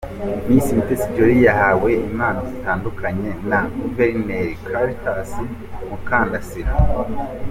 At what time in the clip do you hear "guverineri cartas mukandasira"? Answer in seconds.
3.81-6.71